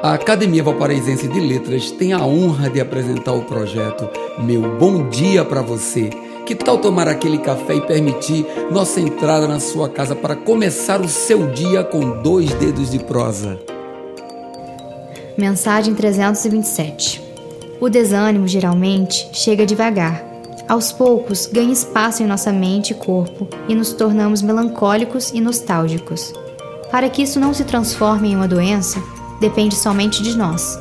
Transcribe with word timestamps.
A 0.00 0.12
Academia 0.14 0.62
Valparaísense 0.62 1.26
de 1.26 1.40
Letras 1.40 1.90
tem 1.90 2.12
a 2.12 2.24
honra 2.24 2.70
de 2.70 2.80
apresentar 2.80 3.32
o 3.32 3.42
projeto 3.42 4.08
Meu 4.38 4.78
Bom 4.78 5.08
Dia 5.08 5.44
para 5.44 5.60
Você. 5.60 6.08
Que 6.46 6.54
tal 6.54 6.78
tomar 6.78 7.08
aquele 7.08 7.38
café 7.38 7.74
e 7.74 7.80
permitir 7.80 8.46
nossa 8.70 9.00
entrada 9.00 9.48
na 9.48 9.58
sua 9.58 9.88
casa 9.88 10.14
para 10.14 10.36
começar 10.36 11.00
o 11.00 11.08
seu 11.08 11.48
dia 11.48 11.82
com 11.82 12.22
dois 12.22 12.52
dedos 12.54 12.92
de 12.92 13.00
prosa? 13.00 13.58
Mensagem 15.36 15.92
327 15.94 17.20
O 17.80 17.88
desânimo 17.88 18.46
geralmente 18.46 19.28
chega 19.32 19.66
devagar. 19.66 20.24
Aos 20.68 20.92
poucos 20.92 21.46
ganha 21.46 21.72
espaço 21.72 22.22
em 22.22 22.26
nossa 22.26 22.52
mente 22.52 22.92
e 22.92 22.94
corpo 22.94 23.48
e 23.68 23.74
nos 23.74 23.92
tornamos 23.92 24.42
melancólicos 24.42 25.32
e 25.34 25.40
nostálgicos. 25.40 26.32
Para 26.88 27.10
que 27.10 27.22
isso 27.22 27.40
não 27.40 27.52
se 27.52 27.64
transforme 27.64 28.30
em 28.30 28.36
uma 28.36 28.46
doença, 28.46 29.02
depende 29.40 29.74
somente 29.74 30.22
de 30.22 30.36
nós. 30.36 30.78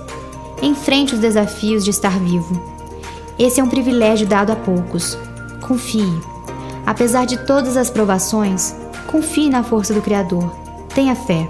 Enfrente 0.62 1.14
os 1.14 1.20
desafios 1.20 1.84
de 1.84 1.92
estar 1.92 2.20
vivo. 2.20 2.60
Esse 3.38 3.60
é 3.60 3.64
um 3.64 3.70
privilégio 3.70 4.26
dado 4.26 4.52
a 4.52 4.56
poucos. 4.56 5.18
Confie. 5.62 6.22
Apesar 6.86 7.26
de 7.26 7.38
todas 7.38 7.78
as 7.78 7.90
provações, 7.90 8.76
confie 9.06 9.50
na 9.50 9.64
força 9.64 9.94
do 9.94 10.02
Criador. 10.02 10.50
Tenha 10.96 11.16
fé. 11.16 11.48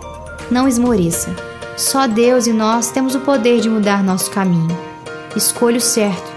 Não 0.52 0.68
esmoreça. 0.68 1.34
Só 1.78 2.08
Deus 2.08 2.48
e 2.48 2.54
nós 2.54 2.90
temos 2.92 3.16
o 3.16 3.20
poder 3.22 3.62
de 3.62 3.70
mudar 3.70 4.04
nosso 4.04 4.32
caminho. 4.32 4.78
Escolha 5.36 5.78
o 5.78 5.82
certo. 5.82 6.36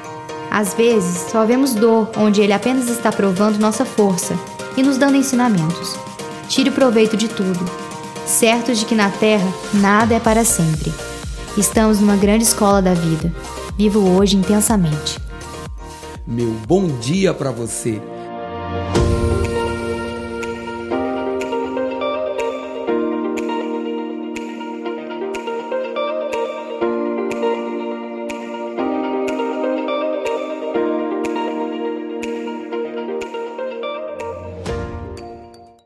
Às 0.51 0.75
vezes, 0.75 1.31
só 1.31 1.45
vemos 1.45 1.75
dor 1.75 2.11
onde 2.17 2.41
Ele 2.41 2.53
apenas 2.53 2.89
está 2.89 3.11
provando 3.11 3.59
nossa 3.59 3.85
força 3.85 4.35
e 4.77 4.83
nos 4.83 4.99
dando 4.99 5.17
ensinamentos. 5.17 5.97
Tire 6.49 6.71
proveito 6.71 7.17
de 7.17 7.29
tudo 7.29 7.90
certos 8.31 8.79
de 8.79 8.87
que 8.87 8.95
na 8.95 9.11
Terra 9.11 9.53
nada 9.75 10.15
é 10.15 10.21
para 10.21 10.45
sempre. 10.45 10.93
Estamos 11.59 12.01
numa 12.01 12.17
grande 12.17 12.45
escola 12.45 12.81
da 12.81 12.95
vida. 12.95 13.33
Vivo 13.77 14.17
hoje 14.17 14.37
intensamente. 14.37 15.19
Meu 16.27 16.55
bom 16.67 16.87
dia 17.01 17.35
para 17.35 17.51
você 17.51 18.01